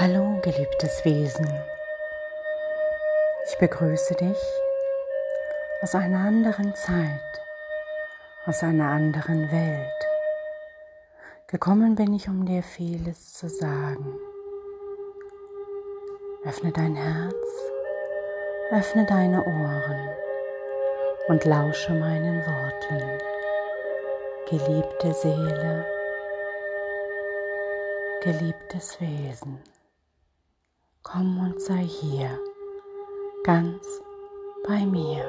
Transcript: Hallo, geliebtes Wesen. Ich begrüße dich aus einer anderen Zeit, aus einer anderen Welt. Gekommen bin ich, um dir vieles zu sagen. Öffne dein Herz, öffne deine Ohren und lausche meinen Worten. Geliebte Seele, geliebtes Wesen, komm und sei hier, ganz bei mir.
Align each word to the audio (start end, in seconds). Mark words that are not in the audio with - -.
Hallo, 0.00 0.38
geliebtes 0.42 1.04
Wesen. 1.04 1.52
Ich 3.48 3.58
begrüße 3.58 4.14
dich 4.14 4.38
aus 5.82 5.96
einer 5.96 6.20
anderen 6.20 6.72
Zeit, 6.76 7.42
aus 8.46 8.62
einer 8.62 8.90
anderen 8.90 9.50
Welt. 9.50 10.06
Gekommen 11.48 11.96
bin 11.96 12.14
ich, 12.14 12.28
um 12.28 12.46
dir 12.46 12.62
vieles 12.62 13.34
zu 13.34 13.48
sagen. 13.48 14.20
Öffne 16.44 16.70
dein 16.70 16.94
Herz, 16.94 17.34
öffne 18.70 19.04
deine 19.04 19.44
Ohren 19.44 20.10
und 21.26 21.44
lausche 21.44 21.92
meinen 21.92 22.46
Worten. 22.46 23.02
Geliebte 24.48 25.12
Seele, 25.12 25.84
geliebtes 28.22 29.00
Wesen, 29.00 29.58
komm 31.10 31.38
und 31.38 31.60
sei 31.60 31.84
hier, 31.84 32.38
ganz 33.44 34.02
bei 34.66 34.84
mir. 34.84 35.24